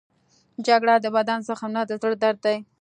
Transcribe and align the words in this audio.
جګړه 0.67 0.95
د 0.99 1.05
بدن 1.15 1.39
زخم 1.47 1.69
نه، 1.75 1.81
د 1.89 1.91
زړه 2.01 2.15
درد 2.23 2.39
دی 2.45 2.57